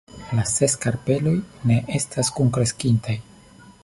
La 0.37 0.43
ses 0.51 0.75
karpeloj 0.85 1.35
ne 1.71 1.77
estas 1.99 2.33
kunkreskintaj. 2.39 3.19